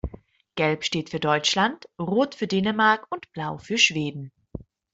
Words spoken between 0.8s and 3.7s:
steht für Deutschland, Rot für Dänemark und Blau